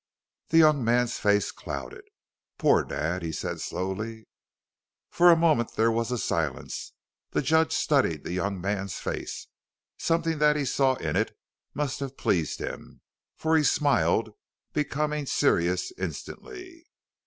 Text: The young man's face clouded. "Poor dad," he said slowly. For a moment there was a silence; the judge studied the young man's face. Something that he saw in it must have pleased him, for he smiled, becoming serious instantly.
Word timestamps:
The 0.47 0.57
young 0.57 0.83
man's 0.83 1.19
face 1.19 1.51
clouded. 1.51 2.01
"Poor 2.57 2.83
dad," 2.83 3.21
he 3.21 3.31
said 3.31 3.61
slowly. 3.61 4.25
For 5.11 5.29
a 5.29 5.35
moment 5.35 5.73
there 5.75 5.91
was 5.91 6.09
a 6.11 6.17
silence; 6.17 6.93
the 7.29 7.43
judge 7.43 7.71
studied 7.71 8.23
the 8.23 8.31
young 8.33 8.59
man's 8.59 8.95
face. 8.95 9.45
Something 9.99 10.39
that 10.39 10.55
he 10.55 10.65
saw 10.65 10.95
in 10.95 11.15
it 11.15 11.37
must 11.75 11.99
have 11.99 12.17
pleased 12.17 12.59
him, 12.59 13.01
for 13.37 13.55
he 13.55 13.61
smiled, 13.63 14.31
becoming 14.73 15.27
serious 15.27 15.91
instantly. 15.99 16.87